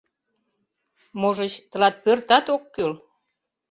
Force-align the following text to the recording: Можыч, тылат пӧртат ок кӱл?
Можыч, 1.21 1.53
тылат 1.69 1.95
пӧртат 2.03 2.45
ок 2.55 2.63
кӱл? 2.73 2.91